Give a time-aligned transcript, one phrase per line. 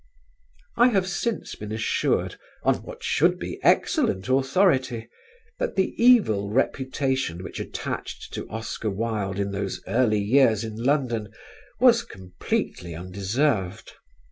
[0.77, 5.07] I have since been assured, on what should be excellent authority,
[5.59, 11.31] that the evil reputation which attached to Oscar Wilde in those early years in London
[11.79, 13.91] was completely undeserved.